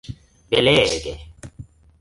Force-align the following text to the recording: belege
belege 0.51 1.13